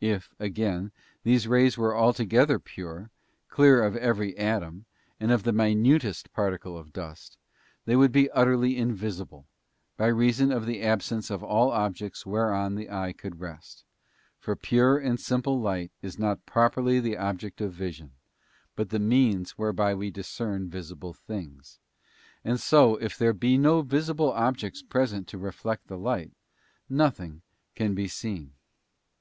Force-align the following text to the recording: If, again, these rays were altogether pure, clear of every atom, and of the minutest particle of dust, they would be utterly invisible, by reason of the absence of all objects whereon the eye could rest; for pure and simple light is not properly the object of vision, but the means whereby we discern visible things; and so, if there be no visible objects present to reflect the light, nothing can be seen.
If, 0.00 0.34
again, 0.40 0.90
these 1.22 1.46
rays 1.46 1.78
were 1.78 1.96
altogether 1.96 2.58
pure, 2.58 3.12
clear 3.48 3.84
of 3.84 3.94
every 3.94 4.36
atom, 4.36 4.84
and 5.20 5.30
of 5.30 5.44
the 5.44 5.52
minutest 5.52 6.32
particle 6.32 6.76
of 6.76 6.92
dust, 6.92 7.38
they 7.84 7.94
would 7.94 8.10
be 8.10 8.28
utterly 8.32 8.76
invisible, 8.76 9.46
by 9.96 10.08
reason 10.08 10.50
of 10.50 10.66
the 10.66 10.82
absence 10.82 11.30
of 11.30 11.44
all 11.44 11.70
objects 11.70 12.26
whereon 12.26 12.74
the 12.74 12.90
eye 12.90 13.12
could 13.12 13.38
rest; 13.38 13.84
for 14.40 14.56
pure 14.56 14.98
and 14.98 15.20
simple 15.20 15.60
light 15.60 15.92
is 16.02 16.18
not 16.18 16.44
properly 16.46 16.98
the 16.98 17.16
object 17.16 17.60
of 17.60 17.72
vision, 17.72 18.10
but 18.74 18.88
the 18.90 18.98
means 18.98 19.52
whereby 19.52 19.94
we 19.94 20.10
discern 20.10 20.68
visible 20.68 21.12
things; 21.12 21.78
and 22.42 22.58
so, 22.58 22.96
if 22.96 23.16
there 23.16 23.32
be 23.32 23.56
no 23.56 23.82
visible 23.82 24.32
objects 24.32 24.82
present 24.82 25.28
to 25.28 25.38
reflect 25.38 25.86
the 25.86 25.96
light, 25.96 26.32
nothing 26.88 27.42
can 27.76 27.94
be 27.94 28.08
seen. 28.08 28.54